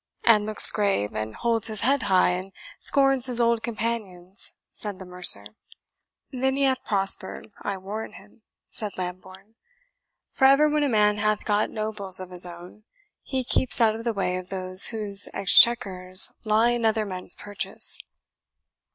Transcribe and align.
"And 0.23 0.47
looks 0.47 0.71
grave, 0.71 1.13
and 1.13 1.35
holds 1.35 1.67
his 1.67 1.81
head 1.81 2.01
high, 2.01 2.31
and 2.31 2.51
scorns 2.79 3.27
his 3.27 3.39
old 3.39 3.61
companions," 3.61 4.51
said 4.71 4.97
the 4.97 5.05
mercer. 5.05 5.45
"Then 6.31 6.55
he 6.55 6.63
hath 6.63 6.83
prospered, 6.87 7.51
I 7.61 7.77
warrant 7.77 8.15
him," 8.15 8.41
said 8.67 8.97
Lambourne; 8.97 9.53
"for 10.31 10.45
ever 10.45 10.67
when 10.67 10.81
a 10.81 10.89
man 10.89 11.19
hath 11.19 11.45
got 11.45 11.69
nobles 11.69 12.19
of 12.19 12.31
his 12.31 12.47
own, 12.47 12.81
he 13.21 13.43
keeps 13.43 13.79
out 13.79 13.93
of 13.95 14.03
the 14.03 14.11
way 14.11 14.37
of 14.37 14.49
those 14.49 14.87
whose 14.87 15.29
exchequers 15.35 16.33
lie 16.43 16.71
in 16.71 16.83
other 16.83 17.05
men's 17.05 17.35
purchase." 17.35 17.99